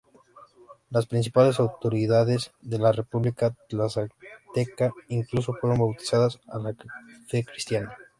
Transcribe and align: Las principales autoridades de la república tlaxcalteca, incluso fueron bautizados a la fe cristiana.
Las 0.89 1.05
principales 1.05 1.59
autoridades 1.59 2.49
de 2.59 2.79
la 2.79 2.91
república 2.91 3.55
tlaxcalteca, 3.69 4.91
incluso 5.09 5.53
fueron 5.53 5.77
bautizados 5.77 6.41
a 6.47 6.57
la 6.57 6.73
fe 7.27 7.45
cristiana. 7.45 7.95